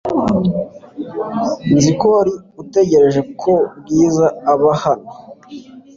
[1.75, 5.09] Nzi ko wari utegereje ko Bwiza aba hano.